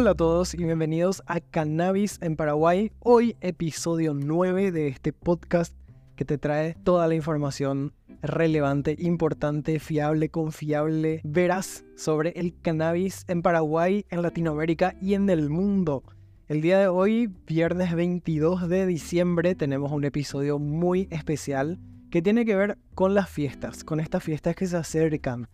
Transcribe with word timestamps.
Hola 0.00 0.12
a 0.12 0.14
todos 0.14 0.54
y 0.54 0.58
bienvenidos 0.58 1.24
a 1.26 1.40
Cannabis 1.40 2.18
en 2.22 2.36
Paraguay. 2.36 2.92
Hoy 3.00 3.34
episodio 3.40 4.14
9 4.14 4.70
de 4.70 4.86
este 4.86 5.12
podcast 5.12 5.74
que 6.14 6.24
te 6.24 6.38
trae 6.38 6.76
toda 6.84 7.08
la 7.08 7.16
información 7.16 7.92
relevante, 8.22 8.94
importante, 8.96 9.80
fiable, 9.80 10.28
confiable, 10.28 11.20
veraz 11.24 11.84
sobre 11.96 12.30
el 12.36 12.54
cannabis 12.62 13.24
en 13.26 13.42
Paraguay, 13.42 14.06
en 14.10 14.22
Latinoamérica 14.22 14.94
y 15.02 15.14
en 15.14 15.28
el 15.30 15.50
mundo. 15.50 16.04
El 16.46 16.60
día 16.60 16.78
de 16.78 16.86
hoy, 16.86 17.34
viernes 17.48 17.92
22 17.92 18.68
de 18.68 18.86
diciembre, 18.86 19.56
tenemos 19.56 19.90
un 19.90 20.04
episodio 20.04 20.60
muy 20.60 21.08
especial 21.10 21.80
que 22.12 22.22
tiene 22.22 22.44
que 22.44 22.54
ver 22.54 22.78
con 22.94 23.14
las 23.14 23.28
fiestas, 23.28 23.82
con 23.82 23.98
estas 23.98 24.22
fiestas 24.22 24.54
que 24.54 24.68
se 24.68 24.76
acercan. 24.76 25.48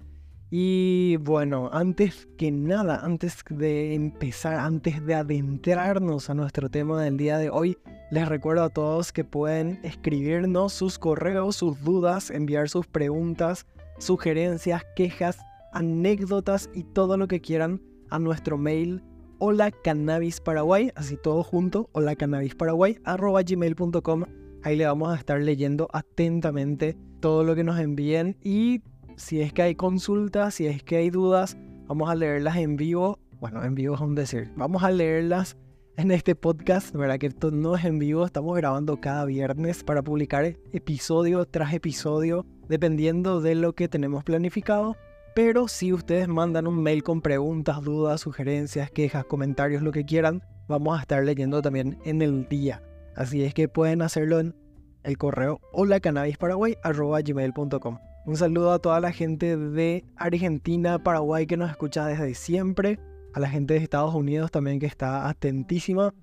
Y 0.51 1.17
bueno, 1.17 1.71
antes 1.73 2.29
que 2.39 2.53
nada, 2.53 3.01
antes 3.03 3.39
de 3.51 3.95
empezar, 3.95 4.55
antes 4.55 5.05
de 5.05 5.15
adentrarnos 5.15 6.31
a 6.31 6.35
nuestro 6.35 6.69
tema 6.69 7.03
del 7.03 7.17
día 7.17 7.39
de 7.39 7.51
hoy, 7.51 7.79
les 8.11 8.29
recuerdo 8.29 8.65
a 8.65 8.71
todos 8.71 9.13
que 9.13 9.25
pueden 9.25 9.81
escribirnos 9.83 10.73
sus 10.73 10.99
correos, 10.99 11.57
sus 11.57 11.83
dudas, 11.83 12.31
enviar 12.31 12.69
sus 12.69 12.87
preguntas, 12.87 13.67
sugerencias, 13.99 14.83
quejas, 14.95 15.39
anécdotas 15.73 16.71
y 16.73 16.85
todo 16.85 17.17
lo 17.17 17.27
que 17.27 17.41
quieran 17.41 17.81
a 18.11 18.19
nuestro 18.19 18.59
mail 18.59 19.03
hola 19.39 19.71
cannabis 19.71 20.41
paraguay, 20.41 20.91
así 20.95 21.19
todo 21.23 21.43
junto, 21.43 21.91
hola 21.93 22.17
cannabis 22.17 22.55
paraguay, 22.55 22.99
gmail.com. 23.05 24.25
Ahí 24.63 24.77
le 24.77 24.87
vamos 24.87 25.13
a 25.13 25.17
estar 25.17 25.39
leyendo 25.39 25.89
atentamente 25.93 26.97
todo 27.21 27.45
lo 27.45 27.55
que 27.55 27.65
nos 27.65 27.79
envíen 27.79 28.37
y 28.43 28.81
si 29.17 29.41
es 29.41 29.53
que 29.53 29.63
hay 29.63 29.75
consultas, 29.75 30.55
si 30.55 30.67
es 30.67 30.83
que 30.83 30.97
hay 30.97 31.11
dudas, 31.11 31.57
vamos 31.87 32.11
a 32.11 32.15
leerlas 32.15 32.57
en 32.57 32.77
vivo. 32.77 33.19
Bueno, 33.41 33.63
en 33.65 33.75
vivo 33.75 33.95
es 33.95 34.01
un 34.01 34.15
decir. 34.15 34.51
Vamos 34.57 34.83
a 34.83 34.91
leerlas 34.91 35.57
en 35.97 36.11
este 36.11 36.35
podcast. 36.35 36.95
¿Verdad 36.95 37.19
que 37.19 37.29
esto 37.29 37.51
no 37.51 37.77
es 37.77 37.85
en 37.85 37.99
vivo? 37.99 38.25
Estamos 38.25 38.57
grabando 38.57 39.01
cada 39.01 39.25
viernes 39.25 39.85
para 39.85 40.03
publicar 40.03 40.57
episodio 40.73 41.45
tras 41.45 41.73
episodio, 41.73 42.47
dependiendo 42.69 43.41
de 43.41 43.55
lo 43.55 43.75
que 43.75 43.89
tenemos 43.89 44.25
planificado. 44.25 44.97
Pero 45.35 45.69
si 45.69 45.93
ustedes 45.93 46.29
mandan 46.29 46.67
un 46.67 46.83
mail 46.83 47.03
con 47.03 47.21
preguntas, 47.21 47.83
dudas, 47.83 48.21
sugerencias, 48.21 48.91
quejas, 48.91 49.25
comentarios, 49.25 49.83
lo 49.83 49.93
que 49.93 50.05
quieran, 50.05 50.43
vamos 50.69 50.99
a 50.99 51.03
estar 51.03 51.23
leyendo 51.25 51.61
también 51.61 51.99
en 52.05 52.23
el 52.23 52.49
día. 52.49 52.83
Así 53.17 53.45
es 53.45 53.55
que 53.55 53.69
pueden 53.69 54.03
hacerlo 54.03 54.41
en 54.41 54.55
el 55.03 55.19
correo 55.19 55.61
holacannabisParaguay.com. 55.73 57.99
Un 58.27 58.39
saludo 58.39 58.73
a 58.73 58.79
toda 58.79 59.01
la 59.01 59.13
gente 59.13 59.59
de 59.59 60.03
Argentina, 60.17 60.99
Paraguay 60.99 61.47
que 61.47 61.59
nos 61.59 61.71
escucha 61.71 62.07
desde 62.07 62.35
siempre. 62.35 62.99
A 63.35 63.41
la 63.41 63.51
gente 63.51 63.75
de 63.75 63.81
Estados 63.81 64.15
Unidos 64.15 64.51
también 64.51 64.81
que 64.81 64.87
está 64.87 65.29
atentísima. 65.29 66.15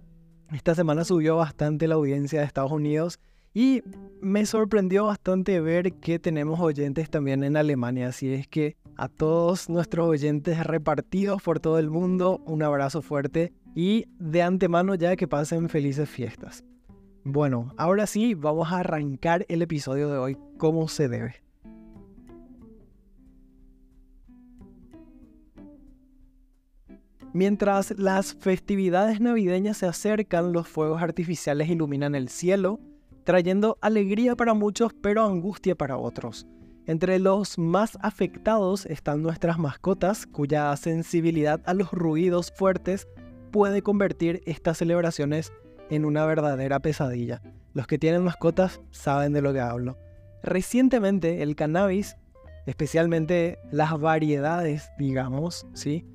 Esta 0.51 0.73
semana 0.73 1.03
subió 1.03 1.35
bastante 1.35 1.87
la 1.87 1.95
audiencia 1.95 2.39
de 2.39 2.45
Estados 2.47 2.71
Unidos 2.71 3.19
y 3.53 3.83
me 4.19 4.47
sorprendió 4.47 5.05
bastante 5.05 5.59
ver 5.61 5.93
que 5.93 6.17
tenemos 6.17 6.59
oyentes 6.59 7.07
también 7.11 7.43
en 7.43 7.55
Alemania. 7.55 8.07
Así 8.07 8.33
es 8.33 8.47
que 8.47 8.77
a 8.97 9.07
todos 9.07 9.69
nuestros 9.69 10.07
oyentes 10.07 10.65
repartidos 10.65 11.43
por 11.43 11.59
todo 11.59 11.77
el 11.77 11.91
mundo, 11.91 12.41
un 12.47 12.63
abrazo 12.63 13.03
fuerte 13.03 13.53
y 13.75 14.05
de 14.17 14.41
antemano 14.41 14.95
ya 14.95 15.15
que 15.15 15.27
pasen 15.27 15.69
felices 15.69 16.09
fiestas. 16.09 16.63
Bueno, 17.23 17.75
ahora 17.77 18.07
sí, 18.07 18.33
vamos 18.33 18.71
a 18.71 18.79
arrancar 18.79 19.45
el 19.49 19.61
episodio 19.61 20.09
de 20.09 20.17
hoy 20.17 20.37
como 20.57 20.87
se 20.87 21.07
debe. 21.07 21.50
Mientras 27.33 27.97
las 27.97 28.33
festividades 28.33 29.21
navideñas 29.21 29.77
se 29.77 29.85
acercan, 29.85 30.51
los 30.51 30.67
fuegos 30.67 31.01
artificiales 31.01 31.69
iluminan 31.69 32.13
el 32.13 32.27
cielo, 32.27 32.81
trayendo 33.23 33.77
alegría 33.79 34.35
para 34.35 34.53
muchos 34.53 34.91
pero 35.01 35.23
angustia 35.23 35.75
para 35.75 35.97
otros. 35.97 36.45
Entre 36.87 37.19
los 37.19 37.57
más 37.57 37.97
afectados 38.01 38.85
están 38.85 39.21
nuestras 39.21 39.59
mascotas, 39.59 40.27
cuya 40.27 40.75
sensibilidad 40.75 41.61
a 41.65 41.73
los 41.73 41.91
ruidos 41.91 42.51
fuertes 42.53 43.07
puede 43.51 43.81
convertir 43.81 44.41
estas 44.45 44.79
celebraciones 44.79 45.53
en 45.89 46.03
una 46.03 46.25
verdadera 46.25 46.81
pesadilla. 46.81 47.41
Los 47.73 47.87
que 47.87 47.97
tienen 47.97 48.23
mascotas 48.23 48.81
saben 48.91 49.31
de 49.31 49.41
lo 49.41 49.53
que 49.53 49.61
hablo. 49.61 49.97
Recientemente 50.43 51.43
el 51.43 51.55
cannabis, 51.55 52.17
especialmente 52.65 53.57
las 53.71 53.97
variedades, 53.97 54.89
digamos, 54.97 55.65
¿sí? 55.73 56.05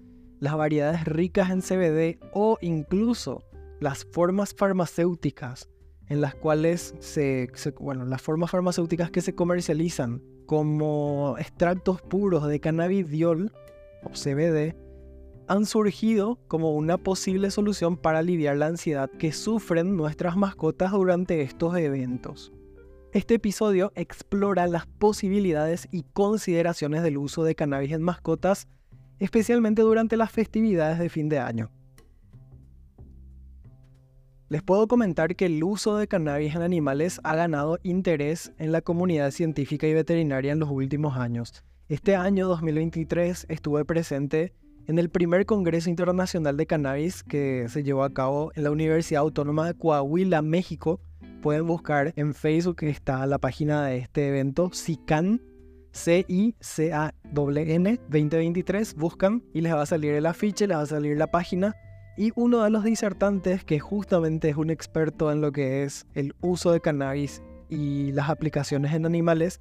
Las 0.40 0.56
variedades 0.56 1.04
ricas 1.04 1.50
en 1.50 1.62
CBD 1.62 2.18
o 2.32 2.58
incluso 2.60 3.42
las 3.80 4.04
formas 4.04 4.54
farmacéuticas 4.54 5.68
en 6.08 6.20
las 6.20 6.34
cuales 6.34 6.94
se, 7.00 7.50
bueno, 7.80 8.04
las 8.04 8.22
formas 8.22 8.50
farmacéuticas 8.50 9.10
que 9.10 9.20
se 9.20 9.34
comercializan 9.34 10.22
como 10.46 11.36
extractos 11.38 12.00
puros 12.02 12.46
de 12.46 12.60
cannabidiol 12.60 13.52
o 14.04 14.10
CBD 14.10 14.76
han 15.48 15.66
surgido 15.66 16.38
como 16.48 16.74
una 16.74 16.98
posible 16.98 17.50
solución 17.50 17.96
para 17.96 18.20
aliviar 18.20 18.56
la 18.56 18.66
ansiedad 18.66 19.10
que 19.10 19.32
sufren 19.32 19.96
nuestras 19.96 20.36
mascotas 20.36 20.92
durante 20.92 21.42
estos 21.42 21.76
eventos. 21.76 22.52
Este 23.12 23.34
episodio 23.34 23.92
explora 23.94 24.66
las 24.66 24.86
posibilidades 24.86 25.88
y 25.90 26.02
consideraciones 26.02 27.02
del 27.02 27.16
uso 27.16 27.44
de 27.44 27.54
cannabis 27.54 27.92
en 27.92 28.02
mascotas 28.02 28.68
especialmente 29.18 29.82
durante 29.82 30.16
las 30.16 30.30
festividades 30.30 30.98
de 30.98 31.08
fin 31.08 31.28
de 31.28 31.38
año. 31.38 31.70
Les 34.48 34.62
puedo 34.62 34.86
comentar 34.86 35.34
que 35.34 35.46
el 35.46 35.64
uso 35.64 35.96
de 35.96 36.06
cannabis 36.06 36.54
en 36.54 36.62
animales 36.62 37.20
ha 37.24 37.34
ganado 37.34 37.78
interés 37.82 38.52
en 38.58 38.70
la 38.70 38.80
comunidad 38.80 39.32
científica 39.32 39.88
y 39.88 39.94
veterinaria 39.94 40.52
en 40.52 40.60
los 40.60 40.70
últimos 40.70 41.16
años. 41.16 41.64
Este 41.88 42.14
año 42.14 42.46
2023 42.46 43.46
estuve 43.48 43.84
presente 43.84 44.52
en 44.86 45.00
el 45.00 45.10
primer 45.10 45.46
Congreso 45.46 45.90
Internacional 45.90 46.56
de 46.56 46.66
Cannabis 46.66 47.24
que 47.24 47.66
se 47.68 47.82
llevó 47.82 48.04
a 48.04 48.14
cabo 48.14 48.52
en 48.54 48.62
la 48.62 48.70
Universidad 48.70 49.22
Autónoma 49.22 49.66
de 49.66 49.74
Coahuila, 49.74 50.42
México. 50.42 51.00
Pueden 51.42 51.66
buscar 51.66 52.12
en 52.14 52.32
Facebook, 52.32 52.84
está 52.84 53.26
la 53.26 53.38
página 53.38 53.84
de 53.84 53.98
este 53.98 54.28
evento, 54.28 54.70
SICAN 54.72 55.40
C-I-C-A-N 55.96 58.00
2023, 58.08 58.94
buscan 58.94 59.42
y 59.52 59.62
les 59.62 59.72
va 59.72 59.82
a 59.82 59.86
salir 59.86 60.12
el 60.12 60.26
afiche, 60.26 60.66
les 60.66 60.76
va 60.76 60.82
a 60.82 60.86
salir 60.86 61.16
la 61.16 61.30
página. 61.30 61.74
Y 62.18 62.32
uno 62.36 62.62
de 62.62 62.70
los 62.70 62.84
disertantes, 62.84 63.64
que 63.64 63.80
justamente 63.80 64.48
es 64.48 64.56
un 64.56 64.70
experto 64.70 65.32
en 65.32 65.40
lo 65.40 65.52
que 65.52 65.82
es 65.82 66.06
el 66.14 66.34
uso 66.40 66.72
de 66.72 66.80
cannabis 66.80 67.42
y 67.68 68.12
las 68.12 68.30
aplicaciones 68.30 68.94
en 68.94 69.06
animales, 69.06 69.60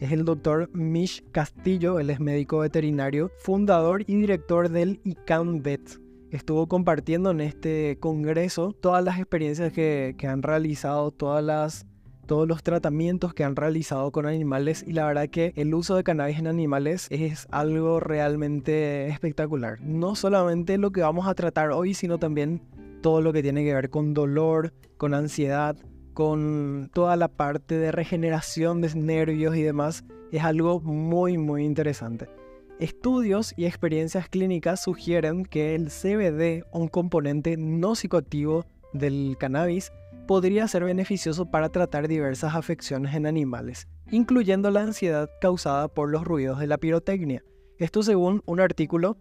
es 0.00 0.12
el 0.12 0.24
doctor 0.24 0.70
Mish 0.74 1.24
Castillo, 1.32 1.98
él 1.98 2.10
es 2.10 2.20
médico 2.20 2.58
veterinario, 2.58 3.30
fundador 3.38 4.02
y 4.06 4.16
director 4.16 4.68
del 4.68 5.00
ICANN 5.04 5.62
Vet. 5.62 6.00
Estuvo 6.30 6.68
compartiendo 6.68 7.30
en 7.30 7.40
este 7.40 7.98
congreso 7.98 8.72
todas 8.72 9.02
las 9.02 9.18
experiencias 9.18 9.72
que, 9.72 10.14
que 10.18 10.26
han 10.26 10.42
realizado, 10.42 11.12
todas 11.12 11.42
las 11.42 11.86
todos 12.26 12.46
los 12.46 12.62
tratamientos 12.62 13.32
que 13.32 13.44
han 13.44 13.56
realizado 13.56 14.10
con 14.12 14.26
animales 14.26 14.84
y 14.86 14.92
la 14.92 15.06
verdad 15.06 15.28
que 15.28 15.52
el 15.56 15.72
uso 15.74 15.96
de 15.96 16.04
cannabis 16.04 16.38
en 16.38 16.46
animales 16.46 17.06
es 17.10 17.46
algo 17.50 18.00
realmente 18.00 19.06
espectacular. 19.08 19.80
No 19.80 20.14
solamente 20.14 20.78
lo 20.78 20.90
que 20.90 21.00
vamos 21.00 21.26
a 21.26 21.34
tratar 21.34 21.70
hoy, 21.70 21.94
sino 21.94 22.18
también 22.18 22.60
todo 23.00 23.20
lo 23.20 23.32
que 23.32 23.42
tiene 23.42 23.64
que 23.64 23.74
ver 23.74 23.90
con 23.90 24.14
dolor, 24.14 24.72
con 24.96 25.14
ansiedad, 25.14 25.76
con 26.12 26.90
toda 26.92 27.16
la 27.16 27.28
parte 27.28 27.76
de 27.78 27.92
regeneración 27.92 28.80
de 28.80 28.94
nervios 28.94 29.56
y 29.56 29.62
demás. 29.62 30.04
Es 30.32 30.42
algo 30.42 30.80
muy 30.80 31.38
muy 31.38 31.64
interesante. 31.64 32.28
Estudios 32.78 33.54
y 33.56 33.64
experiencias 33.64 34.28
clínicas 34.28 34.82
sugieren 34.82 35.46
que 35.46 35.74
el 35.74 35.88
CBD, 35.88 36.64
un 36.72 36.88
componente 36.88 37.56
no 37.56 37.94
psicoactivo 37.94 38.66
del 38.92 39.36
cannabis, 39.38 39.92
podría 40.26 40.68
ser 40.68 40.84
beneficioso 40.84 41.50
para 41.50 41.70
tratar 41.70 42.08
diversas 42.08 42.54
afecciones 42.54 43.14
en 43.14 43.26
animales, 43.26 43.88
incluyendo 44.10 44.70
la 44.70 44.82
ansiedad 44.82 45.30
causada 45.40 45.88
por 45.88 46.10
los 46.10 46.24
ruidos 46.24 46.58
de 46.58 46.66
la 46.66 46.78
pirotecnia. 46.78 47.42
Esto 47.78 48.02
según 48.02 48.42
un 48.46 48.60
artículo, 48.60 49.18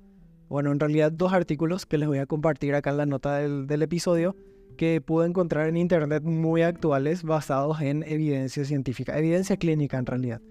bueno, 0.50 0.72
en 0.72 0.80
realidad 0.80 1.12
dos 1.12 1.34
artículos 1.34 1.86
que 1.86 1.98
les 1.98 2.08
voy 2.08 2.20
a 2.20 2.26
compartir 2.26 2.76
acá 2.76 2.92
en 2.92 2.98
la 2.98 3.06
nota 3.06 3.38
del, 3.38 3.68
del 3.68 3.82
episodio, 3.82 4.36
que 4.78 5.02
pude 5.02 5.28
encontrar 5.28 5.68
en 5.68 5.78
internet 5.78 6.24
muy 6.24 6.62
actuales 6.62 7.24
basados 7.24 7.82
en 7.82 8.04
evidencia 8.04 8.66
científica, 8.66 9.18
evidencia 9.18 9.58
clínica 9.58 9.98
en 9.98 10.06
realidad. 10.06 10.42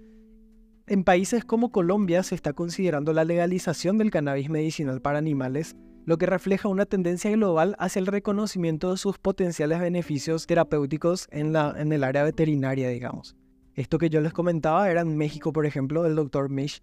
En 0.86 1.04
países 1.04 1.44
como 1.44 1.72
Colombia 1.72 2.22
se 2.22 2.34
está 2.34 2.52
considerando 2.52 3.12
la 3.12 3.24
legalización 3.24 3.96
del 3.96 4.10
cannabis 4.10 4.50
medicinal 4.50 5.00
para 5.00 5.18
animales 5.18 5.76
lo 6.04 6.18
que 6.18 6.26
refleja 6.26 6.68
una 6.68 6.86
tendencia 6.86 7.30
global 7.30 7.76
hacia 7.78 8.00
el 8.00 8.06
reconocimiento 8.06 8.90
de 8.90 8.96
sus 8.96 9.18
potenciales 9.18 9.80
beneficios 9.80 10.46
terapéuticos 10.46 11.26
en, 11.30 11.52
la, 11.52 11.74
en 11.76 11.92
el 11.92 12.04
área 12.04 12.24
veterinaria, 12.24 12.88
digamos. 12.88 13.36
Esto 13.74 13.98
que 13.98 14.10
yo 14.10 14.20
les 14.20 14.32
comentaba 14.32 14.90
era 14.90 15.00
en 15.00 15.16
México, 15.16 15.52
por 15.52 15.66
ejemplo, 15.66 16.06
el 16.06 16.14
doctor 16.14 16.48
Mish 16.48 16.80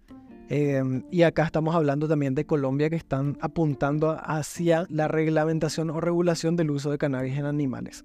Em, 0.54 1.04
y 1.10 1.22
acá 1.22 1.46
estamos 1.46 1.74
hablando 1.76 2.10
también 2.10 2.36
de 2.36 2.46
Colombia 2.46 2.90
que 2.90 2.98
están 2.98 3.38
apuntando 3.40 4.18
hacia 4.22 4.86
la 4.90 5.08
reglamentación 5.08 5.90
o 5.92 6.02
regulación 6.02 6.58
del 6.58 6.72
uso 6.72 6.92
de 6.92 6.98
cannabis 6.98 7.38
en 7.38 7.46
animales. 7.46 8.04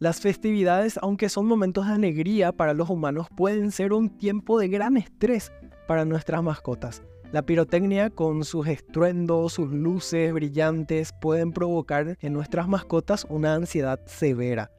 Las 0.00 0.20
festividades, 0.20 0.98
aunque 1.00 1.28
son 1.28 1.46
momentos 1.46 1.86
de 1.86 1.92
alegría 1.92 2.50
para 2.50 2.74
los 2.74 2.90
humanos, 2.90 3.28
pueden 3.36 3.70
ser 3.70 3.92
un 3.92 4.10
tiempo 4.10 4.58
de 4.58 4.66
gran 4.66 4.96
estrés 4.96 5.52
para 5.86 6.04
nuestras 6.04 6.42
mascotas. 6.42 7.04
La 7.32 7.42
pirotecnia 7.42 8.10
con 8.10 8.42
sus 8.42 8.66
estruendos, 8.66 9.52
sus 9.52 9.70
luces 9.70 10.32
brillantes 10.32 11.12
pueden 11.20 11.52
provocar 11.52 12.16
en 12.20 12.32
nuestras 12.32 12.66
mascotas 12.66 13.24
una 13.30 13.54
ansiedad 13.54 14.00
severa. 14.06 14.72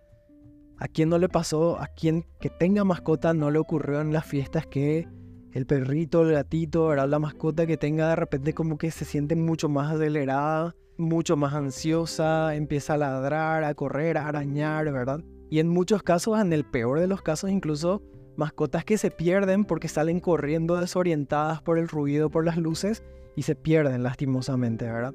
¿A 0.78 0.90
quién 0.90 1.08
no 1.08 1.18
le 1.18 1.30
pasó? 1.30 1.80
¿A 1.80 1.88
quien 1.88 2.26
que 2.42 2.50
tenga 2.50 2.84
mascota 2.84 3.34
no 3.34 3.52
le 3.52 3.60
ocurrió 3.60 4.02
en 4.02 4.12
las 4.12 4.26
fiestas 4.26 4.68
que 4.68 5.08
el 5.54 5.66
perrito, 5.66 6.24
el 6.24 6.34
gatito, 6.34 6.88
¿verdad? 6.88 7.08
la 7.08 7.20
mascota 7.20 7.66
que 7.66 7.78
tenga 7.78 8.10
de 8.10 8.16
repente 8.18 8.54
como 8.54 8.78
que 8.78 8.92
se 8.92 9.06
siente 9.06 9.38
mucho 9.38 9.70
más 9.70 9.94
acelerada, 9.94 10.76
mucho 10.98 11.38
más 11.38 11.54
ansiosa, 11.54 12.54
empieza 12.56 12.96
a 12.96 12.98
ladrar, 12.98 13.64
a 13.64 13.74
correr, 13.76 14.18
a 14.18 14.28
arañar, 14.28 14.92
¿verdad? 14.92 15.24
Y 15.50 15.60
en 15.60 15.70
muchos 15.70 16.04
casos, 16.04 16.38
en 16.42 16.52
el 16.52 16.66
peor 16.66 17.00
de 17.00 17.08
los 17.08 17.22
casos, 17.22 17.50
incluso 17.50 18.02
mascotas 18.36 18.86
que 18.86 18.98
se 18.98 19.12
pierden 19.12 19.66
porque 19.66 19.88
salen 19.88 20.20
corriendo 20.20 20.80
desorientadas 20.80 21.62
por 21.62 21.78
el 21.78 21.88
ruido, 21.88 22.30
por 22.30 22.46
las 22.46 22.58
luces 22.58 23.04
y 23.36 23.44
se 23.44 23.56
pierden 23.56 24.04
lastimosamente, 24.04 24.86
¿verdad? 24.86 25.14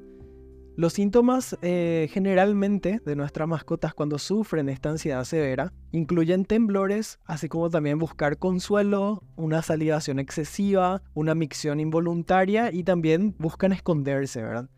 Los 0.77 0.93
síntomas 0.93 1.57
eh, 1.63 2.07
generalmente 2.11 3.01
de 3.03 3.15
nuestras 3.15 3.47
mascotas 3.47 3.95
cuando 3.95 4.19
sufren 4.19 4.69
esta 4.69 4.91
ansiedad 4.91 5.23
severa 5.23 5.73
incluyen 5.91 6.45
temblores, 6.45 7.17
así 7.25 7.49
como 7.49 7.71
también 7.71 7.97
buscar 7.97 8.37
consuelo, 8.37 9.23
una 9.37 9.63
salivación 9.63 10.19
excesiva, 10.19 11.01
una 11.15 11.33
micción 11.33 11.79
involuntaria 11.79 12.71
y 12.71 12.83
también 12.83 13.33
buscan 13.39 13.71
esconderse, 13.71 14.43
¿verdad? 14.43 14.69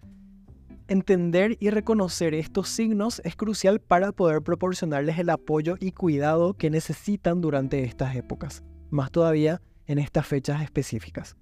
Entender 0.90 1.56
y 1.60 1.70
reconocer 1.70 2.34
estos 2.34 2.68
signos 2.68 3.22
es 3.24 3.36
crucial 3.36 3.80
para 3.80 4.12
poder 4.12 4.42
proporcionarles 4.42 5.20
el 5.20 5.30
apoyo 5.30 5.76
y 5.80 5.92
cuidado 5.92 6.56
que 6.56 6.72
necesitan 6.72 7.42
durante 7.42 7.84
estas 7.84 8.16
épocas, 8.16 8.64
más 8.90 9.12
todavía 9.12 9.62
en 9.86 10.00
estas 10.00 10.26
fechas 10.26 10.64
específicas. 10.64 11.38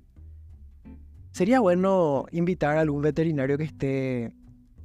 Sería 1.31 1.61
bueno 1.61 2.25
invitar 2.33 2.75
a 2.75 2.81
algún 2.81 3.01
veterinario 3.01 3.57
que 3.57 3.63
esté 3.63 4.33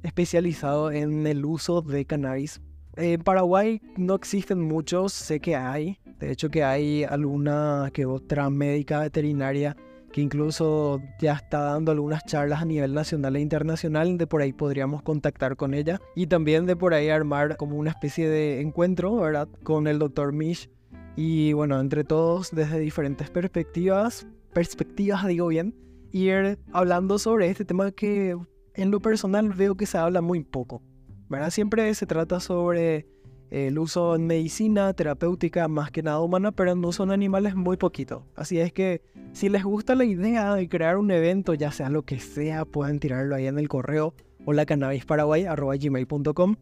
especializado 0.01 0.91
en 0.91 1.27
el 1.27 1.43
uso 1.43 1.81
de 1.81 2.05
cannabis. 2.05 2.61
En 2.95 3.21
Paraguay 3.21 3.81
no 3.97 4.15
existen 4.15 4.61
muchos, 4.61 5.11
sé 5.11 5.41
que 5.41 5.57
hay. 5.57 5.99
De 6.19 6.31
hecho 6.31 6.47
que 6.47 6.63
hay 6.63 7.03
alguna 7.03 7.89
que 7.91 8.05
otra 8.05 8.49
médica 8.49 9.01
veterinaria 9.01 9.75
que 10.13 10.21
incluso 10.21 11.01
ya 11.19 11.33
está 11.33 11.59
dando 11.59 11.91
algunas 11.91 12.23
charlas 12.23 12.61
a 12.61 12.65
nivel 12.65 12.93
nacional 12.93 13.35
e 13.35 13.41
internacional, 13.41 14.17
de 14.17 14.27
por 14.27 14.41
ahí 14.41 14.53
podríamos 14.53 15.01
contactar 15.01 15.57
con 15.57 15.73
ella 15.73 15.99
y 16.15 16.27
también 16.27 16.65
de 16.65 16.77
por 16.77 16.93
ahí 16.93 17.09
armar 17.09 17.57
como 17.57 17.75
una 17.75 17.89
especie 17.89 18.29
de 18.29 18.61
encuentro, 18.61 19.15
¿verdad? 19.17 19.49
Con 19.63 19.87
el 19.87 19.99
doctor 19.99 20.31
Mish 20.31 20.69
y 21.17 21.51
bueno, 21.53 21.79
entre 21.79 22.03
todos 22.03 22.51
desde 22.51 22.79
diferentes 22.79 23.29
perspectivas, 23.29 24.27
perspectivas 24.53 25.27
digo 25.27 25.47
bien, 25.47 25.75
ir 26.11 26.59
hablando 26.71 27.17
sobre 27.17 27.49
este 27.49 27.65
tema 27.65 27.91
que 27.91 28.37
en 28.75 28.91
lo 28.91 28.99
personal 29.01 29.49
veo 29.49 29.75
que 29.75 29.87
se 29.87 29.97
habla 29.97 30.21
muy 30.21 30.43
poco. 30.43 30.81
¿verdad? 31.27 31.49
Siempre 31.49 31.93
se 31.95 32.05
trata 32.05 32.39
sobre 32.39 33.07
el 33.53 33.77
uso 33.77 34.15
en 34.15 34.25
medicina, 34.25 34.93
terapéutica, 34.93 35.67
más 35.67 35.91
que 35.91 36.01
nada 36.01 36.19
humana, 36.21 36.51
pero 36.51 36.71
en 36.71 36.83
uso 36.83 37.03
en 37.03 37.11
animales 37.11 37.53
muy 37.53 37.77
poquito. 37.77 38.25
Así 38.35 38.59
es 38.59 38.73
que 38.73 39.03
si 39.31 39.47
les 39.47 39.63
gusta 39.63 39.93
la 39.93 40.05
idea 40.05 40.55
de 40.55 40.67
crear 40.67 40.97
un 40.97 41.11
evento, 41.11 41.53
ya 41.53 41.71
sea 41.71 41.89
lo 41.89 42.01
que 42.01 42.19
sea, 42.19 42.65
pueden 42.65 42.99
tirarlo 42.99 43.35
ahí 43.35 43.45
en 43.45 43.59
el 43.59 43.69
correo 43.69 44.15
o 44.45 44.53
la 44.53 44.65
cannabisparaguay.gmail.com. 44.65 46.55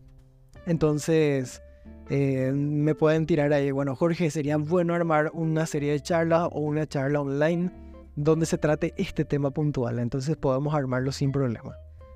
Entonces, 0.66 1.62
eh, 2.10 2.52
me 2.54 2.94
pueden 2.94 3.26
tirar 3.26 3.54
ahí, 3.54 3.72
bueno, 3.72 3.96
Jorge, 3.96 4.30
sería 4.30 4.58
bueno 4.58 4.94
armar 4.94 5.32
una 5.34 5.66
serie 5.68 5.94
de 5.94 6.02
charlas 6.02 6.50
o 6.52 6.60
una 6.60 6.86
charla 6.88 7.22
online 7.22 7.72
donde 8.18 8.46
se 8.46 8.58
trate 8.58 8.94
este 8.98 9.24
tema 9.24 9.52
puntual. 9.52 9.98
Entonces 9.98 10.36
podemos 10.36 10.76
armarlo 10.76 11.14
sin 11.14 11.32
problema. 11.32 11.74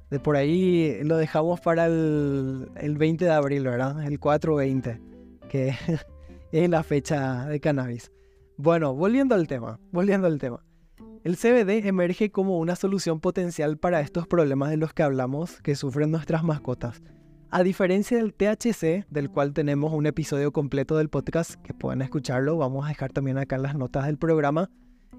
De 0.09 0.19
por 0.19 0.35
ahí 0.35 0.99
lo 1.03 1.17
dejamos 1.17 1.59
para 1.61 1.87
el, 1.87 2.95
20 2.97 3.25
de 3.25 3.31
abril, 3.31 3.63
¿verdad? 3.63 4.03
El 4.03 4.19
420, 4.19 5.01
que 5.49 5.75
es 6.51 6.69
la 6.69 6.83
fecha 6.83 7.45
de 7.47 7.59
cannabis. 7.59 8.11
Bueno, 8.57 8.93
volviendo 8.93 9.35
al 9.35 9.47
tema, 9.47 9.79
volviendo 9.91 10.27
al 10.27 10.39
tema. 10.39 10.63
El 11.23 11.37
CBD 11.37 11.87
emerge 11.87 12.31
como 12.31 12.59
una 12.59 12.75
solución 12.75 13.19
potencial 13.19 13.77
para 13.77 13.99
estos 13.99 14.27
problemas 14.27 14.69
de 14.69 14.77
los 14.77 14.93
que 14.93 15.01
hablamos 15.01 15.59
que 15.61 15.75
sufren 15.75 16.11
nuestras 16.11 16.43
mascotas. 16.43 17.01
A 17.49 17.63
diferencia 17.63 18.17
del 18.17 18.33
THC, 18.33 19.07
del 19.09 19.31
cual 19.31 19.53
tenemos 19.53 19.91
un 19.91 20.05
episodio 20.05 20.51
completo 20.51 20.97
del 20.97 21.09
podcast 21.09 21.55
que 21.55 21.73
pueden 21.73 22.01
escucharlo, 22.01 22.57
vamos 22.57 22.85
a 22.85 22.89
dejar 22.89 23.11
también 23.11 23.37
acá 23.37 23.57
las 23.57 23.75
notas 23.75 24.05
del 24.05 24.17
programa 24.17 24.69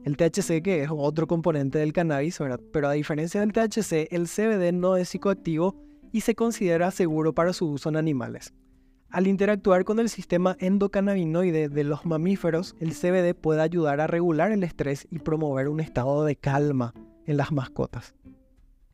el 0.04 0.16
THC, 0.16 0.62
que 0.62 0.82
es 0.82 0.90
otro 0.90 1.26
componente 1.26 1.78
del 1.78 1.92
cannabis. 1.92 2.38
Pero 2.72 2.88
a 2.88 2.92
diferencia 2.92 3.40
del 3.40 3.52
THC, 3.52 4.08
el 4.10 4.28
CBD 4.28 4.72
no 4.72 4.96
es 4.96 5.08
psicoactivo 5.08 5.74
y 6.12 6.22
se 6.22 6.34
considera 6.34 6.90
seguro 6.90 7.34
para 7.34 7.52
su 7.52 7.68
uso 7.68 7.88
en 7.88 7.96
animales. 7.96 8.54
Al 9.10 9.26
interactuar 9.26 9.84
con 9.84 10.00
el 10.00 10.08
sistema 10.08 10.56
endocannabinoide 10.58 11.68
de 11.68 11.84
los 11.84 12.04
mamíferos, 12.04 12.74
el 12.80 12.92
CBD 12.92 13.34
puede 13.34 13.62
ayudar 13.62 14.00
a 14.00 14.06
regular 14.06 14.50
el 14.52 14.64
estrés 14.64 15.06
y 15.10 15.20
promover 15.20 15.68
un 15.68 15.80
estado 15.80 16.24
de 16.24 16.36
calma 16.36 16.92
en 17.24 17.36
las 17.36 17.52
mascotas. 17.52 18.14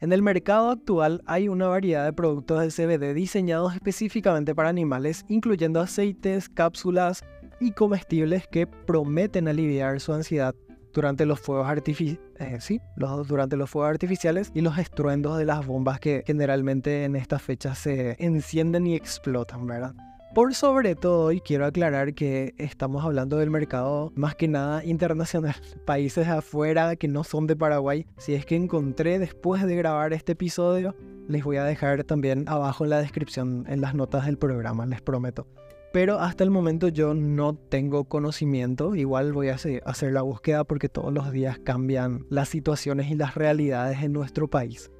En 0.01 0.13
el 0.13 0.21
mercado 0.21 0.71
actual 0.71 1.23
hay 1.27 1.49
una 1.49 1.69
variedad 1.69 2.05
de 2.05 2.13
productos 2.13 2.61
de 2.61 2.71
CBD 2.71 3.15
diseñados 3.15 3.75
específicamente 3.75 4.55
para 4.55 4.69
animales, 4.69 5.25
incluyendo 5.29 5.81
aceites, 5.81 6.49
cápsulas 6.49 7.23
y 7.61 7.71
comestibles 7.71 8.49
que 8.49 8.67
prometen 8.67 9.47
aliviar 9.47 10.01
su 10.01 10.13
ansiedad 10.13 10.55
durante 10.93 11.27
los 11.27 11.41
fuegos 11.41 11.67
eh, 11.69 12.59
sí, 12.61 12.81
los, 12.97 13.29
durante 13.29 13.57
los 13.57 13.71
fuegos 13.71 13.91
artificiales 13.91 14.51
y 14.55 14.61
los 14.61 14.79
estruendos 14.79 15.39
de 15.39 15.45
las 15.45 15.67
bombas 15.67 16.01
que 16.01 16.23
generalmente 16.27 17.05
en 17.05 17.17
estas 17.17 17.43
fechas 17.43 17.79
se 17.79 18.17
encienden 18.19 18.87
y 18.87 18.95
explotan, 18.95 19.67
¿verdad? 19.67 19.95
Por 20.35 20.55
sobre 20.55 20.95
todo, 20.95 21.31
y 21.31 21.41
quiero 21.41 21.67
aclarar 21.67 22.15
que 22.15 22.55
estamos 22.57 23.05
hablando 23.05 23.37
del 23.37 23.51
mercado 23.51 24.13
más 24.15 24.35
que 24.35 24.49
nada 24.49 24.83
internacional, 24.83 25.55
países 25.85 26.27
afuera 26.27 26.97
que 26.97 27.07
no 27.07 27.23
son 27.23 27.47
de 27.47 27.55
Paraguay. 27.55 28.07
Si 28.17 28.35
es 28.35 28.47
que 28.47 28.57
encontré 28.57 29.19
después 29.19 29.63
de 29.63 29.77
grabar 29.77 30.15
este 30.15 30.33
episodio, 30.33 30.97
les 31.29 31.45
voy 31.45 31.59
a 31.59 31.65
dejar 31.65 32.05
también 32.05 32.45
abajo 32.49 32.85
en 32.85 32.91
la 32.91 33.01
descripción, 33.01 33.67
en 33.69 33.83
las 33.83 33.95
notas 33.95 34.25
del 34.25 34.39
programa, 34.39 34.87
les 34.87 35.03
prometo 35.03 35.47
pero 35.93 36.19
hasta 36.19 36.43
el 36.43 36.51
momento 36.51 36.89
yo 36.89 37.15
no 37.15 37.55
tengo 37.55 38.05
conocimiento. 38.05 38.95
Igual 38.95 39.33
voy 39.33 39.49
a 39.49 39.55
hacer 39.57 40.13
la 40.13 40.23
búsqueda 40.23 40.65
porque 40.65 40.89
todos 40.89 41.13
los 41.13 41.31
días 41.31 41.59
cambian 41.59 42.25
las 42.31 42.49
situaciones 42.49 43.11
y 43.11 43.15
las 43.15 43.35
realidades 43.35 44.03
en 44.03 44.13
nuestro 44.13 44.49
país. 44.49 44.91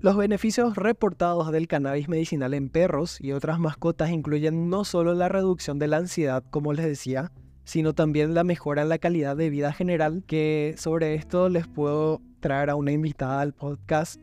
Los 0.00 0.16
beneficios 0.16 0.76
reportados 0.76 1.50
del 1.50 1.66
cannabis 1.66 2.08
medicinal 2.08 2.52
en 2.52 2.68
perros 2.68 3.18
y 3.20 3.32
otras 3.32 3.58
mascotas 3.58 4.10
incluyen 4.10 4.68
no 4.68 4.84
solo 4.84 5.14
la 5.14 5.30
reducción 5.30 5.78
de 5.78 5.88
la 5.88 5.96
ansiedad, 5.96 6.44
como 6.50 6.74
les 6.74 6.84
decía, 6.84 7.32
sino 7.64 7.94
también 7.94 8.34
la 8.34 8.44
mejora 8.44 8.82
en 8.82 8.90
la 8.90 8.98
calidad 8.98 9.34
de 9.34 9.48
vida 9.48 9.72
general, 9.72 10.22
que 10.26 10.74
sobre 10.76 11.14
esto 11.14 11.48
les 11.48 11.66
puedo 11.66 12.20
traer 12.40 12.68
a 12.68 12.74
una 12.74 12.92
invitada 12.92 13.40
al 13.40 13.54
podcast 13.54 14.20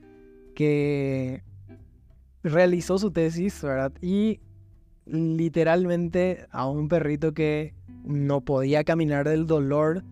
que 0.53 1.41
realizó 2.43 2.97
su 2.97 3.11
tesis, 3.11 3.61
¿verdad? 3.61 3.93
Y 4.01 4.39
literalmente 5.05 6.47
a 6.51 6.67
un 6.67 6.87
perrito 6.87 7.33
que 7.33 7.73
no 8.03 8.41
podía 8.41 8.83
caminar 8.83 9.27
del 9.27 9.45
dolor. 9.45 10.03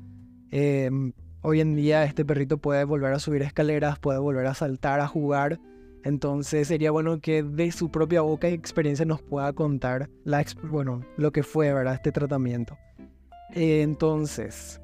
Em, 0.52 1.14
hoy 1.42 1.62
en 1.62 1.76
día 1.76 2.04
este 2.04 2.26
perrito 2.26 2.58
puede 2.58 2.84
volver 2.84 3.14
a 3.14 3.20
subir 3.20 3.42
escaleras, 3.42 4.00
puede 4.00 4.20
volver 4.20 4.48
a 4.48 4.54
saltar, 4.54 5.00
a 5.00 5.08
jugar. 5.08 5.60
Entonces 6.04 6.68
sería 6.68 6.92
bueno 6.92 7.20
que 7.20 7.44
de 7.44 7.72
su 7.72 7.90
propia 7.92 8.22
boca 8.22 8.50
y 8.50 8.54
experiencia 8.54 9.06
nos 9.06 9.22
pueda 9.22 9.52
contar 9.54 10.10
la, 10.24 10.46
bueno, 10.64 11.02
lo 11.18 11.32
que 11.32 11.44
fue, 11.44 11.74
¿verdad? 11.74 11.96
Este 11.96 12.12
tratamiento. 12.12 12.78
entonces, 13.54 14.80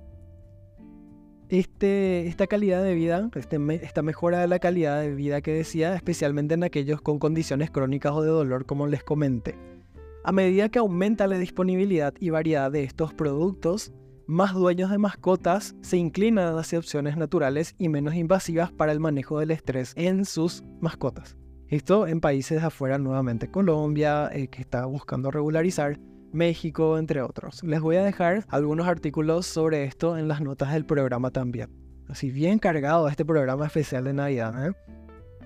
este, 1.49 2.27
esta 2.27 2.47
calidad 2.47 2.83
de 2.83 2.95
vida, 2.95 3.29
este, 3.35 3.59
esta 3.81 4.01
mejora 4.01 4.39
de 4.39 4.47
la 4.47 4.59
calidad 4.59 5.01
de 5.01 5.13
vida 5.13 5.41
que 5.41 5.53
decía, 5.53 5.95
especialmente 5.95 6.53
en 6.53 6.63
aquellos 6.63 7.01
con 7.01 7.19
condiciones 7.19 7.71
crónicas 7.71 8.13
o 8.13 8.21
de 8.21 8.29
dolor, 8.29 8.65
como 8.65 8.87
les 8.87 9.03
comenté. 9.03 9.55
A 10.23 10.31
medida 10.31 10.69
que 10.69 10.79
aumenta 10.79 11.27
la 11.27 11.37
disponibilidad 11.37 12.13
y 12.19 12.31
variedad 12.31 12.71
de 12.71 12.83
estos 12.83 13.13
productos, 13.13 13.93
más 14.27 14.55
dueños 14.55 14.89
de 14.89 14.97
mascotas 14.97 15.75
se 15.81 15.97
inclinan 15.97 16.57
hacia 16.57 16.79
opciones 16.79 17.15
naturales 17.15 17.75
y 17.77 17.89
menos 17.89 18.15
invasivas 18.15 18.71
para 18.71 18.91
el 18.91 18.99
manejo 18.99 19.39
del 19.39 19.51
estrés 19.51 19.93
en 19.95 20.25
sus 20.25 20.63
mascotas. 20.81 21.37
Esto 21.67 22.07
en 22.07 22.21
países 22.21 22.63
afuera 22.63 22.97
nuevamente, 22.97 23.51
Colombia, 23.51 24.29
eh, 24.33 24.47
que 24.47 24.61
está 24.61 24.85
buscando 24.85 25.29
regularizar, 25.29 25.99
México, 26.35 26.99
entre 26.99 27.21
otros. 27.21 27.63
Les 27.63 27.81
voy 27.81 27.95
a 27.95 28.03
dejar 28.03 28.45
algunos 28.49 28.87
artículos 28.87 29.47
sobre 29.47 29.85
esto 29.85 30.17
en 30.17 30.27
las 30.27 30.41
notas 30.41 30.73
del 30.73 30.85
programa 30.85 31.31
también. 31.31 31.69
Así 32.07 32.29
bien 32.29 32.59
cargado 32.59 33.07
este 33.07 33.25
programa 33.25 33.65
especial 33.65 34.03
de 34.03 34.13
Navidad. 34.13 34.67
¿eh? 34.67 34.73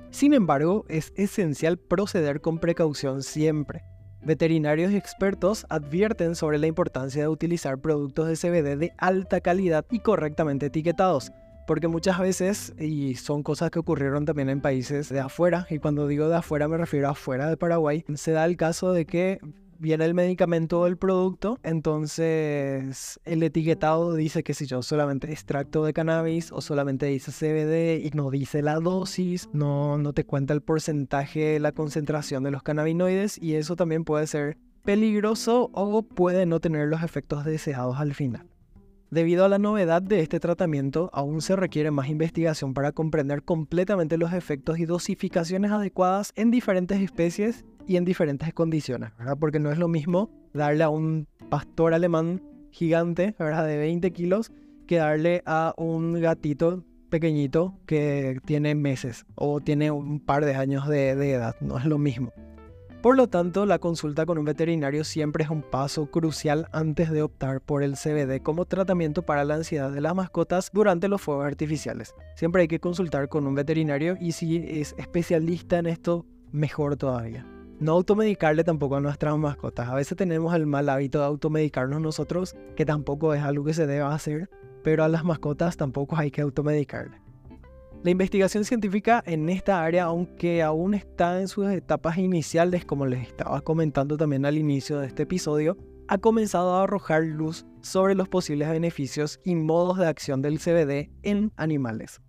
Sin 0.09 0.33
embargo, 0.33 0.85
es 0.89 1.13
esencial 1.15 1.77
proceder 1.77 2.41
con 2.41 2.59
precaución 2.59 3.23
siempre. 3.23 3.83
Veterinarios 4.21 4.91
y 4.91 4.97
expertos 4.97 5.65
advierten 5.69 6.35
sobre 6.35 6.57
la 6.57 6.67
importancia 6.67 7.21
de 7.21 7.29
utilizar 7.29 7.79
productos 7.79 8.27
de 8.27 8.35
CBD 8.35 8.77
de 8.77 8.91
alta 8.97 9.39
calidad 9.39 9.85
y 9.89 9.99
correctamente 9.99 10.65
etiquetados, 10.65 11.31
porque 11.67 11.87
muchas 11.87 12.19
veces, 12.19 12.73
y 12.77 13.15
son 13.15 13.43
cosas 13.43 13.71
que 13.71 13.79
ocurrieron 13.79 14.25
también 14.25 14.49
en 14.49 14.59
países 14.59 15.07
de 15.07 15.21
afuera, 15.21 15.67
y 15.69 15.79
cuando 15.79 16.07
digo 16.07 16.27
de 16.27 16.35
afuera 16.35 16.67
me 16.67 16.77
refiero 16.77 17.07
a 17.07 17.11
afuera 17.11 17.49
de 17.49 17.55
Paraguay, 17.55 18.03
se 18.15 18.31
da 18.31 18.43
el 18.43 18.57
caso 18.57 18.91
de 18.91 19.05
que 19.05 19.39
viene 19.79 20.05
el 20.05 20.13
medicamento 20.13 20.81
o 20.81 20.87
el 20.87 20.97
producto, 20.97 21.57
entonces 21.63 23.19
el 23.25 23.41
etiquetado 23.41 24.13
dice 24.13 24.43
que 24.43 24.53
si 24.53 24.65
yo 24.65 24.81
solamente 24.83 25.31
extracto 25.31 25.83
de 25.83 25.93
cannabis 25.93 26.51
o 26.51 26.61
solamente 26.61 27.05
dice 27.07 27.31
CBD 27.31 28.05
y 28.05 28.11
no 28.11 28.29
dice 28.29 28.61
la 28.61 28.75
dosis, 28.75 29.49
no, 29.53 29.97
no 29.97 30.13
te 30.13 30.25
cuenta 30.25 30.53
el 30.53 30.61
porcentaje, 30.61 31.59
la 31.59 31.71
concentración 31.71 32.43
de 32.43 32.51
los 32.51 32.61
cannabinoides 32.61 33.41
y 33.41 33.55
eso 33.55 33.75
también 33.75 34.03
puede 34.03 34.27
ser 34.27 34.57
peligroso 34.83 35.69
o 35.73 36.03
puede 36.03 36.45
no 36.45 36.59
tener 36.59 36.87
los 36.87 37.03
efectos 37.03 37.45
deseados 37.45 37.97
al 37.97 38.13
final. 38.13 38.47
Debido 39.11 39.43
a 39.43 39.49
la 39.49 39.57
novedad 39.57 40.03
de 40.03 40.19
este 40.19 40.39
tratamiento, 40.39 41.09
aún 41.13 41.41
se 41.41 41.55
requiere 41.55 41.89
más 41.89 42.09
investigación 42.09 42.75
para 42.75 42.91
comprender 42.91 43.41
completamente 43.41 44.17
los 44.17 44.33
efectos 44.33 44.77
y 44.77 44.85
dosificaciones 44.85 45.71
adecuadas 45.71 46.31
en 46.35 46.51
diferentes 46.51 47.01
especies 47.01 47.65
y 47.89 47.97
en 47.97 48.05
diferentes 48.05 48.53
condiciones, 48.53 49.09
¿verdad? 49.17 49.35
Porque 49.39 49.59
no 49.59 49.71
es 49.71 49.79
lo 49.79 49.87
mismo 49.87 50.29
darle 50.53 50.83
a 50.83 50.89
un 50.89 51.27
pastor 51.49 51.95
alemán 51.95 52.39
gigante, 52.69 53.35
¿verdad? 53.39 53.65
De 53.65 53.79
20 53.79 54.11
kilos, 54.11 54.51
que 54.85 54.97
darle 54.97 55.41
a 55.47 55.73
un 55.75 56.13
gatito 56.21 56.85
pequeñito 57.09 57.79
que 57.87 58.37
tiene 58.45 58.75
meses 58.75 59.25
o 59.33 59.59
tiene 59.59 59.89
un 59.89 60.19
par 60.19 60.45
de 60.45 60.53
años 60.53 60.87
de, 60.87 61.15
de 61.15 61.31
edad, 61.31 61.55
no 61.61 61.79
es 61.79 61.85
lo 61.85 61.97
mismo. 61.97 62.31
Por 63.01 63.17
lo 63.17 63.27
tanto, 63.27 63.65
la 63.65 63.79
consulta 63.79 64.27
con 64.27 64.37
un 64.37 64.45
veterinario 64.45 65.03
siempre 65.03 65.43
es 65.43 65.49
un 65.49 65.63
paso 65.63 66.11
crucial 66.11 66.67
antes 66.71 67.09
de 67.09 67.23
optar 67.23 67.59
por 67.59 67.81
el 67.81 67.95
CBD 67.95 68.43
como 68.43 68.65
tratamiento 68.65 69.23
para 69.23 69.45
la 69.45 69.55
ansiedad 69.55 69.91
de 69.91 70.01
las 70.01 70.13
mascotas 70.13 70.69
durante 70.71 71.07
los 71.07 71.23
fuegos 71.23 71.47
artificiales. 71.47 72.13
Siempre 72.35 72.61
hay 72.61 72.67
que 72.67 72.79
consultar 72.79 73.29
con 73.29 73.47
un 73.47 73.55
veterinario 73.55 74.15
y 74.21 74.33
si 74.33 74.57
es 74.57 74.93
especialista 74.99 75.79
en 75.79 75.87
esto, 75.87 76.27
mejor 76.51 76.95
todavía. 76.95 77.47
No 77.79 77.93
automedicarle 77.93 78.65
tampoco 78.65 78.97
a 78.97 78.99
nuestras 78.99 79.37
mascotas. 79.37 79.87
A 79.87 79.95
veces 79.95 80.17
tenemos 80.17 80.53
el 80.53 80.65
mal 80.65 80.89
hábito 80.89 81.19
de 81.19 81.25
automedicarnos 81.25 82.01
nosotros, 82.01 82.53
que 82.75 82.85
tampoco 82.85 83.33
es 83.33 83.41
algo 83.41 83.63
que 83.63 83.73
se 83.73 83.87
deba 83.87 84.13
hacer, 84.13 84.49
pero 84.83 85.05
a 85.05 85.07
las 85.07 85.23
mascotas 85.23 85.77
tampoco 85.77 86.17
hay 86.17 86.29
que 86.29 86.41
automedicarle. 86.41 87.21
La 88.03 88.11
investigación 88.11 88.65
científica 88.65 89.23
en 89.25 89.47
esta 89.47 89.81
área, 89.81 90.05
aunque 90.05 90.61
aún 90.61 90.93
está 90.93 91.39
en 91.39 91.47
sus 91.47 91.69
etapas 91.69 92.17
iniciales, 92.17 92.83
como 92.83 93.05
les 93.05 93.27
estaba 93.27 93.61
comentando 93.61 94.17
también 94.17 94.45
al 94.45 94.57
inicio 94.57 94.99
de 94.99 95.07
este 95.07 95.23
episodio, 95.23 95.77
ha 96.09 96.17
comenzado 96.17 96.75
a 96.75 96.83
arrojar 96.83 97.23
luz 97.23 97.65
sobre 97.81 98.13
los 98.13 98.27
posibles 98.27 98.69
beneficios 98.69 99.39
y 99.45 99.55
modos 99.55 99.97
de 99.97 100.07
acción 100.07 100.41
del 100.41 100.59
CBD 100.59 101.11
en 101.23 101.53
animales. 101.55 102.19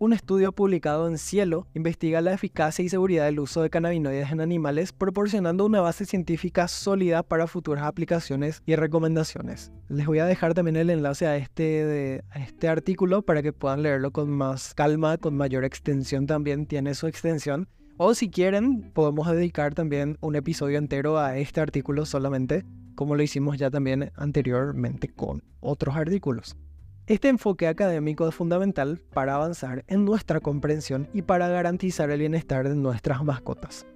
Un 0.00 0.12
estudio 0.12 0.52
publicado 0.52 1.08
en 1.08 1.18
Cielo 1.18 1.66
investiga 1.74 2.20
la 2.20 2.32
eficacia 2.32 2.84
y 2.84 2.88
seguridad 2.88 3.24
del 3.24 3.40
uso 3.40 3.62
de 3.62 3.68
cannabinoides 3.68 4.30
en 4.30 4.40
animales, 4.40 4.92
proporcionando 4.92 5.66
una 5.66 5.80
base 5.80 6.04
científica 6.04 6.68
sólida 6.68 7.24
para 7.24 7.48
futuras 7.48 7.82
aplicaciones 7.82 8.62
y 8.64 8.76
recomendaciones. 8.76 9.72
Les 9.88 10.06
voy 10.06 10.20
a 10.20 10.26
dejar 10.26 10.54
también 10.54 10.76
el 10.76 10.90
enlace 10.90 11.26
a 11.26 11.36
este, 11.36 12.22
a 12.30 12.38
este 12.38 12.68
artículo 12.68 13.22
para 13.22 13.42
que 13.42 13.52
puedan 13.52 13.82
leerlo 13.82 14.12
con 14.12 14.30
más 14.30 14.72
calma, 14.72 15.18
con 15.18 15.36
mayor 15.36 15.64
extensión 15.64 16.28
también 16.28 16.66
tiene 16.66 16.94
su 16.94 17.08
extensión. 17.08 17.66
O 17.96 18.14
si 18.14 18.30
quieren, 18.30 18.92
podemos 18.92 19.28
dedicar 19.28 19.74
también 19.74 20.16
un 20.20 20.36
episodio 20.36 20.78
entero 20.78 21.18
a 21.18 21.36
este 21.38 21.60
artículo 21.60 22.06
solamente, 22.06 22.64
como 22.94 23.16
lo 23.16 23.24
hicimos 23.24 23.58
ya 23.58 23.68
también 23.68 24.12
anteriormente 24.14 25.08
con 25.08 25.42
otros 25.58 25.96
artículos. 25.96 26.56
Este 27.08 27.28
enfoque 27.28 27.66
académico 27.66 28.28
es 28.28 28.34
fundamental 28.34 29.00
para 29.14 29.34
avanzar 29.34 29.82
en 29.88 30.04
nuestra 30.04 30.40
comprensión 30.40 31.08
y 31.14 31.22
para 31.22 31.48
garantizar 31.48 32.10
el 32.10 32.20
bienestar 32.20 32.68
de 32.68 32.74
nuestras 32.74 33.24
mascotas. 33.24 33.86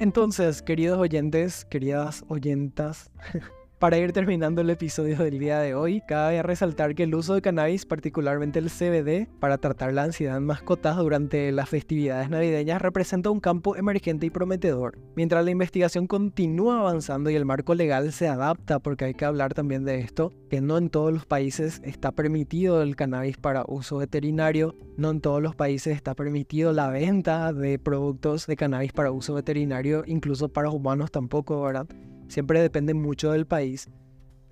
Entonces, 0.00 0.62
queridos 0.62 0.98
oyentes, 0.98 1.64
queridas 1.66 2.24
oyentas, 2.26 3.12
Para 3.78 3.98
ir 3.98 4.12
terminando 4.12 4.62
el 4.62 4.70
episodio 4.70 5.18
del 5.18 5.38
día 5.38 5.58
de 5.58 5.74
hoy, 5.74 6.00
cabe 6.08 6.42
resaltar 6.42 6.94
que 6.94 7.02
el 7.02 7.14
uso 7.14 7.34
de 7.34 7.42
cannabis, 7.42 7.84
particularmente 7.84 8.58
el 8.58 8.70
CBD, 8.70 9.28
para 9.38 9.58
tratar 9.58 9.92
la 9.92 10.04
ansiedad 10.04 10.38
en 10.38 10.46
mascotas 10.46 10.96
durante 10.96 11.52
las 11.52 11.68
festividades 11.68 12.30
navideñas 12.30 12.80
representa 12.80 13.28
un 13.28 13.40
campo 13.40 13.76
emergente 13.76 14.24
y 14.24 14.30
prometedor. 14.30 14.98
Mientras 15.14 15.44
la 15.44 15.50
investigación 15.50 16.06
continúa 16.06 16.80
avanzando 16.80 17.28
y 17.28 17.34
el 17.34 17.44
marco 17.44 17.74
legal 17.74 18.12
se 18.12 18.28
adapta, 18.28 18.78
porque 18.78 19.04
hay 19.04 19.14
que 19.14 19.26
hablar 19.26 19.52
también 19.52 19.84
de 19.84 20.00
esto, 20.00 20.32
que 20.48 20.62
no 20.62 20.78
en 20.78 20.88
todos 20.88 21.12
los 21.12 21.26
países 21.26 21.82
está 21.84 22.12
permitido 22.12 22.80
el 22.80 22.96
cannabis 22.96 23.36
para 23.36 23.66
uso 23.68 23.98
veterinario, 23.98 24.74
no 24.96 25.10
en 25.10 25.20
todos 25.20 25.42
los 25.42 25.54
países 25.54 25.94
está 25.94 26.14
permitido 26.14 26.72
la 26.72 26.88
venta 26.88 27.52
de 27.52 27.78
productos 27.78 28.46
de 28.46 28.56
cannabis 28.56 28.94
para 28.94 29.12
uso 29.12 29.34
veterinario, 29.34 30.02
incluso 30.06 30.48
para 30.48 30.70
humanos 30.70 31.10
tampoco, 31.10 31.60
¿verdad? 31.60 31.86
Siempre 32.28 32.60
depende 32.60 32.94
mucho 32.94 33.32
del 33.32 33.46
país, 33.46 33.88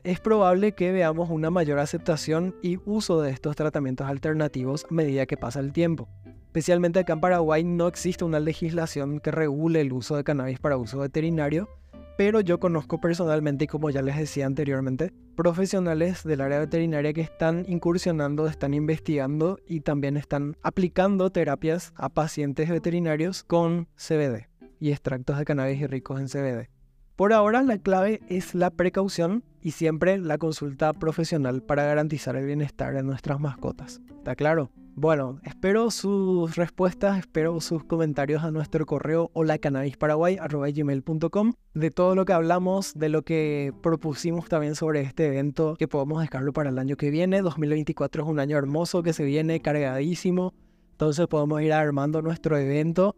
es 0.04 0.20
probable 0.20 0.72
que 0.72 0.92
veamos 0.92 1.30
una 1.30 1.50
mayor 1.50 1.78
aceptación 1.78 2.54
y 2.62 2.78
uso 2.84 3.22
de 3.22 3.30
estos 3.30 3.56
tratamientos 3.56 4.06
alternativos 4.06 4.84
a 4.90 4.94
medida 4.94 5.24
que 5.24 5.38
pasa 5.38 5.60
el 5.60 5.72
tiempo. 5.72 6.08
Especialmente 6.44 7.00
acá 7.00 7.14
en 7.14 7.20
Paraguay 7.20 7.64
no 7.64 7.88
existe 7.88 8.22
una 8.22 8.38
legislación 8.38 9.18
que 9.18 9.30
regule 9.30 9.80
el 9.80 9.94
uso 9.94 10.16
de 10.16 10.22
cannabis 10.22 10.60
para 10.60 10.76
uso 10.76 10.98
veterinario, 10.98 11.70
pero 12.16 12.40
yo 12.40 12.60
conozco 12.60 13.00
personalmente, 13.00 13.64
y 13.64 13.66
como 13.66 13.90
ya 13.90 14.02
les 14.02 14.16
decía 14.16 14.46
anteriormente, 14.46 15.12
profesionales 15.36 16.22
del 16.22 16.42
área 16.42 16.60
veterinaria 16.60 17.12
que 17.12 17.22
están 17.22 17.64
incursionando, 17.66 18.46
están 18.46 18.74
investigando 18.74 19.58
y 19.66 19.80
también 19.80 20.16
están 20.16 20.56
aplicando 20.62 21.30
terapias 21.30 21.92
a 21.96 22.10
pacientes 22.10 22.68
veterinarios 22.68 23.42
con 23.42 23.88
CBD 23.96 24.48
y 24.78 24.92
extractos 24.92 25.38
de 25.38 25.44
cannabis 25.44 25.90
ricos 25.90 26.20
en 26.20 26.28
CBD. 26.28 26.73
Por 27.16 27.32
ahora 27.32 27.62
la 27.62 27.78
clave 27.78 28.20
es 28.28 28.56
la 28.56 28.70
precaución 28.70 29.44
y 29.60 29.70
siempre 29.70 30.18
la 30.18 30.36
consulta 30.36 30.92
profesional 30.92 31.62
para 31.62 31.84
garantizar 31.84 32.34
el 32.34 32.44
bienestar 32.44 32.92
de 32.92 33.04
nuestras 33.04 33.38
mascotas. 33.38 34.00
¿Está 34.16 34.34
claro? 34.34 34.72
Bueno, 34.96 35.38
espero 35.44 35.92
sus 35.92 36.56
respuestas, 36.56 37.20
espero 37.20 37.60
sus 37.60 37.84
comentarios 37.84 38.42
a 38.42 38.50
nuestro 38.50 38.84
correo 38.84 39.30
holacanabisparaguay.com 39.32 41.52
de 41.74 41.90
todo 41.92 42.16
lo 42.16 42.24
que 42.24 42.32
hablamos, 42.32 42.94
de 42.94 43.10
lo 43.10 43.22
que 43.22 43.72
propusimos 43.80 44.48
también 44.48 44.74
sobre 44.74 45.02
este 45.02 45.26
evento, 45.26 45.76
que 45.78 45.86
podemos 45.86 46.20
dejarlo 46.20 46.52
para 46.52 46.70
el 46.70 46.80
año 46.80 46.96
que 46.96 47.10
viene. 47.10 47.42
2024 47.42 48.24
es 48.24 48.28
un 48.28 48.40
año 48.40 48.58
hermoso 48.58 49.04
que 49.04 49.12
se 49.12 49.24
viene 49.24 49.60
cargadísimo, 49.60 50.52
entonces 50.90 51.28
podemos 51.28 51.62
ir 51.62 51.72
armando 51.72 52.22
nuestro 52.22 52.58
evento 52.58 53.14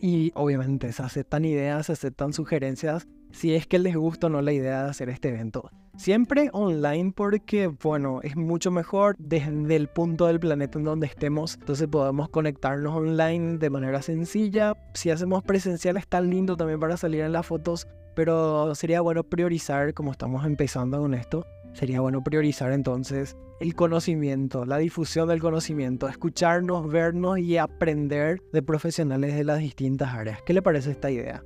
y 0.00 0.32
obviamente 0.34 0.92
se 0.92 1.02
aceptan 1.02 1.44
ideas, 1.44 1.86
se 1.86 1.92
aceptan 1.92 2.32
sugerencias 2.32 3.06
si 3.32 3.54
es 3.54 3.66
que 3.66 3.78
les 3.78 3.96
gusta 3.96 4.28
o 4.28 4.30
no 4.30 4.42
la 4.42 4.52
idea 4.52 4.84
de 4.84 4.90
hacer 4.90 5.08
este 5.08 5.28
evento. 5.28 5.70
Siempre 5.96 6.48
online 6.52 7.12
porque, 7.14 7.66
bueno, 7.66 8.20
es 8.22 8.36
mucho 8.36 8.70
mejor 8.70 9.16
desde 9.18 9.74
el 9.74 9.88
punto 9.88 10.26
del 10.26 10.38
planeta 10.38 10.78
en 10.78 10.84
donde 10.84 11.08
estemos. 11.08 11.56
Entonces 11.58 11.88
podemos 11.88 12.28
conectarnos 12.28 12.94
online 12.94 13.58
de 13.58 13.68
manera 13.68 14.00
sencilla. 14.00 14.74
Si 14.94 15.10
hacemos 15.10 15.42
presencial 15.42 15.96
es 15.96 16.06
tan 16.06 16.30
lindo 16.30 16.56
también 16.56 16.78
para 16.78 16.96
salir 16.96 17.22
en 17.22 17.32
las 17.32 17.46
fotos. 17.46 17.88
Pero 18.14 18.74
sería 18.76 19.00
bueno 19.00 19.24
priorizar, 19.24 19.92
como 19.92 20.12
estamos 20.12 20.44
empezando 20.44 21.00
con 21.00 21.14
esto, 21.14 21.46
sería 21.72 22.00
bueno 22.00 22.22
priorizar 22.22 22.72
entonces 22.72 23.36
el 23.60 23.74
conocimiento, 23.74 24.64
la 24.64 24.78
difusión 24.78 25.28
del 25.28 25.40
conocimiento, 25.40 26.08
escucharnos, 26.08 26.88
vernos 26.88 27.38
y 27.38 27.56
aprender 27.56 28.40
de 28.52 28.62
profesionales 28.62 29.34
de 29.34 29.44
las 29.44 29.58
distintas 29.58 30.14
áreas. 30.14 30.42
¿Qué 30.42 30.52
le 30.52 30.62
parece 30.62 30.92
esta 30.92 31.10
idea? 31.10 31.42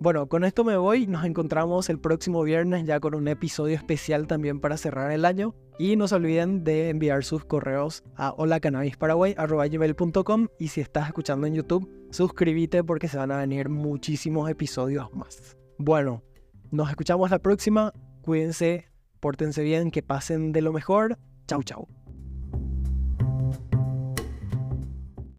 Bueno, 0.00 0.28
con 0.28 0.42
esto 0.42 0.64
me 0.64 0.76
voy. 0.76 1.06
Nos 1.06 1.24
encontramos 1.24 1.88
el 1.88 2.00
próximo 2.00 2.42
viernes 2.42 2.84
ya 2.84 2.98
con 2.98 3.14
un 3.14 3.28
episodio 3.28 3.76
especial 3.76 4.26
también 4.26 4.58
para 4.58 4.76
cerrar 4.76 5.12
el 5.12 5.24
año. 5.24 5.54
Y 5.78 5.94
no 5.94 6.08
se 6.08 6.16
olviden 6.16 6.64
de 6.64 6.88
enviar 6.88 7.22
sus 7.22 7.44
correos 7.44 8.02
a 8.16 8.32
holacanabisparaguay.com 8.32 10.48
y 10.58 10.68
si 10.68 10.80
estás 10.80 11.06
escuchando 11.06 11.46
en 11.46 11.54
YouTube, 11.54 11.88
suscríbete 12.10 12.82
porque 12.82 13.06
se 13.06 13.16
van 13.16 13.30
a 13.30 13.38
venir 13.38 13.68
muchísimos 13.68 14.50
episodios 14.50 15.14
más. 15.14 15.56
Bueno, 15.78 16.24
nos 16.72 16.90
escuchamos 16.90 17.30
la 17.30 17.38
próxima. 17.38 17.92
Cuídense, 18.22 18.91
pórtense 19.22 19.62
bien, 19.62 19.90
que 19.92 20.02
pasen 20.02 20.52
de 20.52 20.60
lo 20.60 20.72
mejor. 20.72 21.16
Chau, 21.46 21.62
chau. 21.62 21.86